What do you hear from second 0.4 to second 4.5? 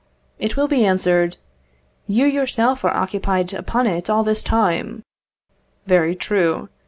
will be answered: "You yourself are occupied upon it all this